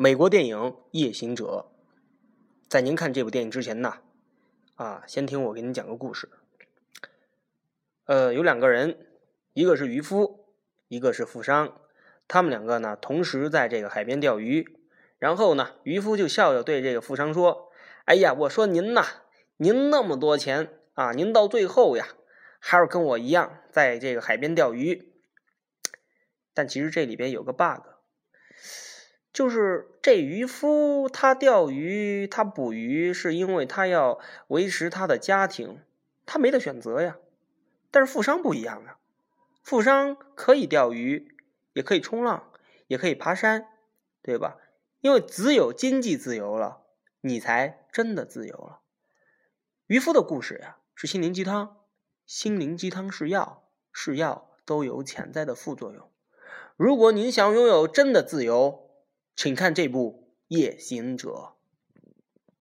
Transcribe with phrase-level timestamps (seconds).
[0.00, 0.56] 美国电影
[0.92, 1.66] 《夜行者》。
[2.68, 3.94] 在您看这部电影之前呢，
[4.76, 6.28] 啊，先听我给您讲个故事。
[8.04, 9.08] 呃，有两个人，
[9.54, 10.46] 一个是渔夫，
[10.86, 11.80] 一个是富商，
[12.28, 14.78] 他们两个呢同时在这个海边钓鱼。
[15.18, 17.72] 然后呢，渔夫就笑笑对这个富商说
[18.06, 19.04] ：“哎呀，我说您呐，
[19.56, 22.06] 您那么多钱啊，您到最后呀，
[22.60, 25.12] 还是跟我一样在这个海边钓鱼。
[26.54, 27.82] 但其实这里边有个 bug，
[29.38, 34.18] 就是这渔夫他钓鱼，他捕鱼是因为他要
[34.48, 35.80] 维持他的家庭，
[36.26, 37.18] 他没得选择呀。”
[37.92, 38.98] 但是富商不一样啊，
[39.62, 41.36] 富商可以钓鱼，
[41.72, 42.50] 也可以冲浪，
[42.88, 43.68] 也可以爬山，
[44.22, 44.56] 对吧？
[45.02, 46.82] 因为只有经济自由了，
[47.20, 48.80] 你才真的自由了。
[49.86, 51.76] 渔夫的故事呀，是心灵鸡汤，
[52.26, 56.10] 心灵鸡汤是药，是药都有潜在的副作用。
[56.76, 58.87] 如果您想拥有真的自由，
[59.40, 61.28] 请看这部《夜行者》。